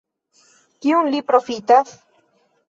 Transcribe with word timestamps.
Kiun 0.85 1.11
li 1.17 1.19
profitas? 1.33 1.93